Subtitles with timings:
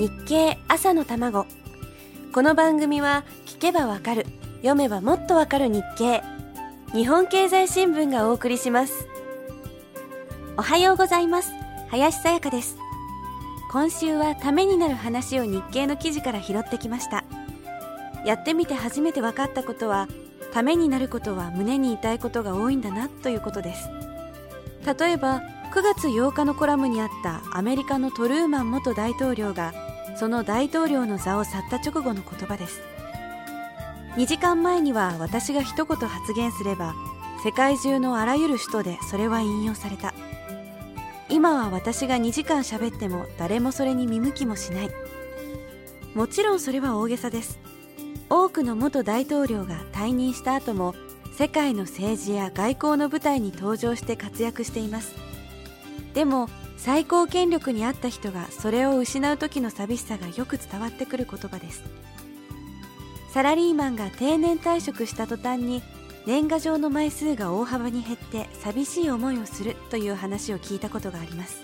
[0.00, 1.44] 日経朝の卵。
[2.32, 4.24] この番組は聞けばわかる
[4.62, 6.22] 読めばもっとわかる日経。
[6.94, 9.06] 日本経済新聞がお送りします。
[10.56, 11.52] おはようございます。
[11.90, 12.78] 林さやかです。
[13.70, 17.22] 今週はためになる話を日経の記事から拾ってきました。
[18.24, 20.08] やってみて初めて分かったことは
[20.54, 23.90] ためになることは胸に痛いことが多いんだなということです。
[24.98, 25.42] 例えば
[25.74, 32.80] 9月8日のコラムにあったアメリカのトルーマン元大統領がその大統領の座を去った直後の言葉です。
[34.16, 36.94] 2時間前には私が一言発言すれば
[37.44, 40.12] 世界中のあらゆる首都でそれは引用された。
[41.28, 44.90] 今は私が2時間喋っても誰もそれに見向きもしない。
[46.14, 47.58] もちろんそれは大げさです。
[48.28, 50.94] 多くの元大統領が退任した後も
[51.36, 55.14] 世界の政治や外交の舞台に登場して活躍しています。
[56.14, 56.48] でも
[56.82, 61.84] 最高権力にあった人がそれを失う時の寂しさがよく伝わってくる言葉です。
[63.34, 65.82] サラリーマンが定年退職した途端に
[66.26, 71.62] 年賀状の枚数が大幅に減って寂しい思いをするという話を聞いたことがあります。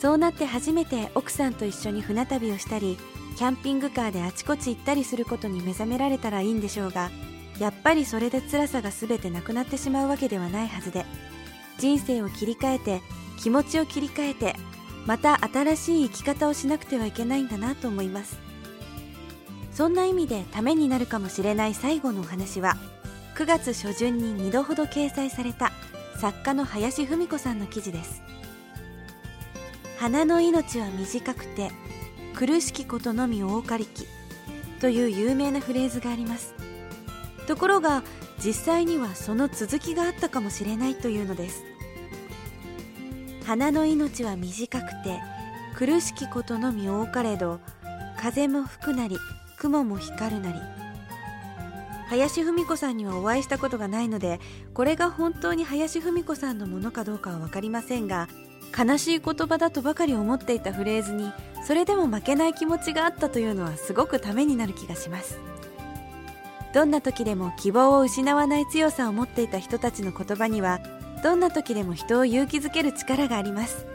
[0.00, 2.96] そうなって初めて奥さんと一緒に船旅をしたり
[3.36, 7.10] キャンピングカーであちこち行ったりすることに目覚められたらいいんでしょうが
[7.58, 11.04] やっぱりそれで辛さが全てなくなってしまうわけではないはずで
[11.76, 13.02] 人生を切り替えて
[13.42, 14.54] 気持ちを切り替えて
[15.06, 18.38] また新しい生き方をしなくてはいけないんだなと思います。
[19.72, 22.76] そんな意味でためになるかもしれない最後のお話は
[23.36, 25.72] 9月初旬に2度ほど掲載された
[26.18, 28.22] 作家の林芙美子さんの記事です。
[29.98, 31.70] 花の命は短くて
[32.34, 34.06] 苦しきことのみ大かりき
[34.80, 36.54] という有名なフレーズがあります。
[37.46, 38.02] ところが
[38.44, 41.69] 実際にはその続きがあったかもしれないというのです。
[43.44, 45.20] 花の命は短くて
[45.76, 47.60] 苦しきことのみ多かれど
[48.18, 49.16] 風も吹くなり
[49.56, 50.58] 雲も光るなり。
[52.08, 54.40] 林芙美子さんにはお会いしたことがないので
[54.74, 58.28] これが本当に林芙美子さんのものかどうかは分かりませんが
[58.76, 61.32] 悲しい言葉だとばかり思っていたフレーズに
[61.64, 65.38] それでも負けない気持ちがあったというのはすごくためになる気がします。
[66.72, 70.80] どんな時でも希望を失わない強さを持っていた人たちの言葉には
[71.22, 73.86] どんな時でも人を勇気づける力があります。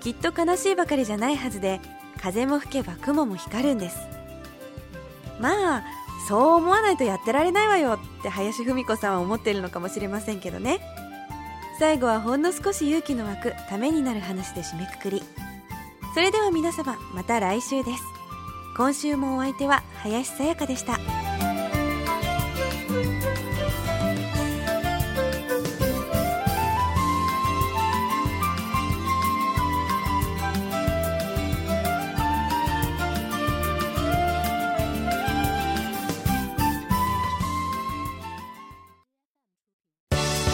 [0.00, 1.80] きっと悲しいばかりじゃないはずで
[2.20, 3.98] 風も吹けば雲も光るんです。
[5.40, 5.84] まあ
[6.28, 10.80] そう思わないとやってられないわよって林芙美子さんは思ってるのかもしれませんけどね。
[11.78, 15.22] 最後はほんの少し勇気の湧くためになる話で締めくくり。
[16.14, 18.02] それでは皆様また来週です。
[18.76, 20.98] 今週もお相手は林さやかでした。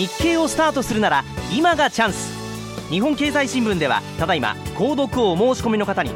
[0.00, 1.24] 日経をスタートするなら
[1.54, 2.32] 今がチャンス。
[2.88, 6.10] 日本経済新聞ではただいま購読をお申し込みの方に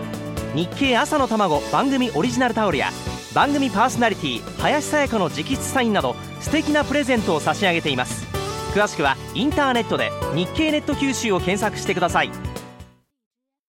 [0.55, 2.89] 日経朝の卵番組オリジナルタオルや
[3.35, 8.25] 番組パーソナリティ林さやかの直筆サインなど素敵なプレゼントを差し上げています。
[8.73, 12.31] 詳しくはインターネットで日経ネット九州を検索してください。